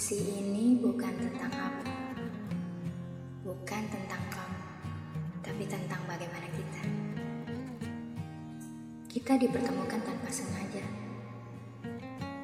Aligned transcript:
Puisi 0.00 0.16
ini 0.16 0.80
bukan 0.80 1.12
tentang 1.12 1.52
aku, 1.52 1.92
bukan 3.44 3.84
tentang 3.84 4.24
kamu, 4.32 4.64
tapi 5.44 5.68
tentang 5.68 6.00
bagaimana 6.08 6.48
kita. 6.56 6.82
Kita 9.12 9.36
dipertemukan 9.36 10.00
tanpa 10.00 10.24
sengaja, 10.32 10.80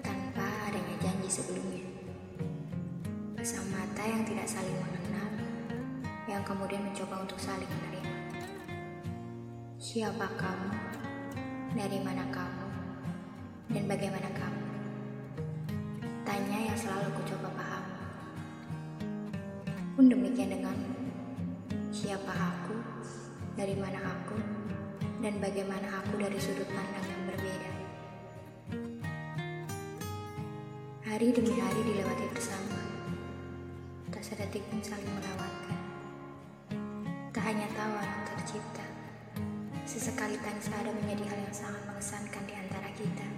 tanpa 0.00 0.48
adanya 0.64 0.96
janji 1.04 1.28
sebelumnya. 1.28 1.84
Pasang 3.36 3.68
mata 3.68 4.00
yang 4.00 4.24
tidak 4.24 4.48
saling 4.48 4.80
mengenal, 4.80 5.28
yang 6.32 6.40
kemudian 6.48 6.80
mencoba 6.88 7.20
untuk 7.20 7.36
saling 7.36 7.68
menerima. 7.68 8.16
Siapa 9.76 10.24
kamu? 10.40 10.72
Dari 11.76 12.00
mana 12.00 12.24
kamu? 12.32 12.68
Dan 13.76 13.84
bagaimana 13.84 14.32
kamu? 14.32 14.71
Tanya 16.32 16.64
yang 16.64 16.78
selalu 16.80 17.12
ku 17.12 17.22
coba 17.28 17.52
paham. 17.60 17.84
Pun 19.92 20.08
demikian 20.08 20.48
denganmu. 20.48 20.96
Siapa 21.92 22.32
aku? 22.32 22.72
Dari 23.52 23.76
mana 23.76 24.00
aku? 24.00 24.40
Dan 25.20 25.36
bagaimana 25.44 26.00
aku 26.00 26.16
dari 26.16 26.40
sudut 26.40 26.64
pandang 26.72 27.04
yang 27.04 27.22
berbeda? 27.28 27.72
Hari 31.04 31.36
demi 31.36 31.52
hari 31.52 31.80
dilewati 31.84 32.24
bersama. 32.32 32.80
Tak 34.08 34.24
sedetik 34.24 34.64
pun 34.72 34.80
saling 34.80 35.12
melewatkan. 35.12 35.76
Tak 37.28 37.44
hanya 37.44 37.68
tawa 37.76 38.08
tercipta. 38.32 38.88
Sesekali 39.84 40.40
tangis 40.40 40.72
ada 40.72 40.96
menjadi 40.96 41.28
hal 41.28 41.44
yang 41.44 41.52
sangat 41.52 41.84
mengesankan 41.92 42.40
di 42.48 42.56
antara 42.56 42.88
kita. 42.96 43.31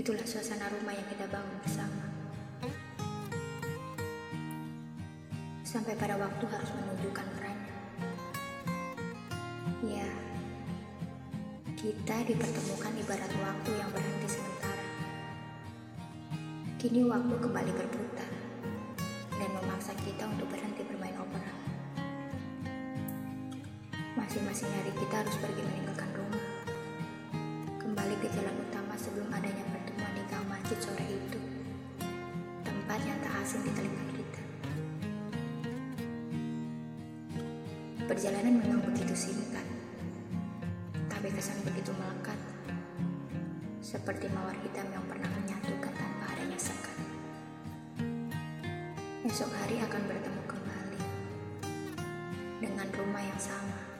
Begitulah 0.00 0.24
suasana 0.24 0.64
rumah 0.72 0.96
yang 0.96 1.04
kita 1.12 1.28
bangun 1.28 1.60
bersama. 1.60 2.08
Sampai 5.60 5.92
pada 5.92 6.16
waktu 6.16 6.40
harus 6.48 6.72
menunjukkan 6.72 7.26
perannya. 7.36 7.76
Ya, 9.84 10.08
kita 11.76 12.16
dipertemukan 12.24 12.96
ibarat 12.96 13.28
waktu 13.44 13.70
yang 13.76 13.92
berhenti 13.92 14.40
sementara. 14.40 14.86
Kini 16.80 17.04
waktu 17.04 17.34
kembali 17.36 17.72
berputar 17.76 18.32
dan 19.36 19.50
memaksa 19.52 19.92
kita 20.00 20.24
untuk 20.32 20.48
berhenti 20.48 20.80
bermain 20.80 21.20
opera. 21.20 21.52
Masing-masing 24.16 24.72
hari 24.80 24.96
kita 24.96 25.28
harus 25.28 25.36
pergi 25.44 25.60
meninggalkan 25.60 26.08
rumah. 26.16 26.44
Kembali 27.76 28.16
ke 28.16 28.32
jalan 28.32 28.56
utama 28.64 28.89
Yang 33.04 33.18
tak 33.24 33.34
asing 33.42 33.62
di 33.64 33.72
telinga 33.76 34.04
kita. 34.16 34.42
Perjalanan 38.08 38.54
memang 38.58 38.80
begitu 38.84 39.14
singkat. 39.14 39.66
Tapi 41.06 41.28
kesan 41.36 41.60
begitu 41.62 41.92
melekat. 41.96 42.38
Seperti 43.84 44.30
mawar 44.32 44.56
hitam 44.64 44.88
yang 44.88 45.04
pernah 45.04 45.28
menyatukan 45.28 45.92
tanpa 45.92 46.24
adanya 46.32 46.58
sekat. 46.58 46.96
Esok 49.28 49.52
hari 49.52 49.78
akan 49.84 50.02
bertemu 50.08 50.42
kembali. 50.48 51.00
Dengan 52.60 52.88
rumah 52.96 53.22
yang 53.22 53.40
sama. 53.40 53.99